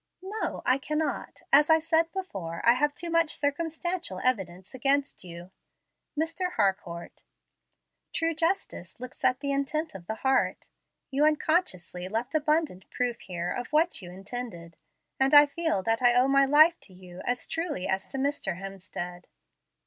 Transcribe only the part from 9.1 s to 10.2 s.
at the intent of the